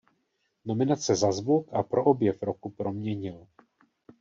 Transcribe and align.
Nominace 0.65 1.15
za 1.15 1.31
zvuk 1.31 1.67
a 1.73 1.83
pro 1.83 2.03
objev 2.03 2.41
roku 2.43 2.69
proměnil. 2.69 3.47